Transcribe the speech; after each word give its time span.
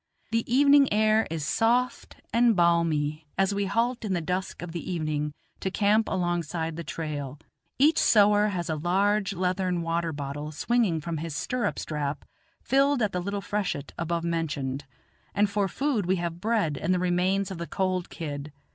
The 0.31 0.51
evening 0.51 0.91
air 0.91 1.27
is 1.29 1.45
soft 1.45 2.15
and 2.33 2.55
balmy 2.55 3.27
I 3.37 3.41
as 3.43 3.53
we 3.53 3.65
halt 3.67 4.03
in 4.03 4.13
the 4.13 4.19
dusk 4.19 4.63
of 4.63 4.71
the 4.71 4.91
evening 4.91 5.31
to 5.59 5.69
camp 5.69 6.09
alongside 6.09 6.75
the 6.75 6.83
trail; 6.83 7.37
each 7.77 7.99
sowar 7.99 8.47
has 8.47 8.67
a 8.67 8.75
large 8.77 9.33
leathern 9.33 9.83
water 9.83 10.11
bottle 10.11 10.51
swinging 10.51 11.01
from 11.01 11.17
his 11.17 11.35
stirrup 11.35 11.77
strap 11.77 12.25
filled 12.63 13.03
at 13.03 13.11
the 13.11 13.21
little 13.21 13.41
freshet 13.41 13.93
above 13.95 14.23
mentioned, 14.23 14.85
and 15.35 15.51
for 15.51 15.67
food 15.67 16.07
we 16.07 16.15
have 16.15 16.41
bread 16.41 16.79
and 16.79 16.95
the 16.95 16.97
remains 16.97 17.51
of 17.51 17.59
the 17.59 17.67
cold 17.67 18.09
kid. 18.09 18.51